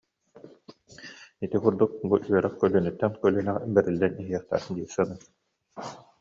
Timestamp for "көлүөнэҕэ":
3.21-3.63